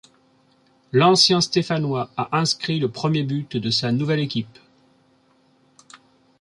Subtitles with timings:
[0.91, 4.57] L'ancien stéphanois a inscrit le premier but de sa nouvelle équipe.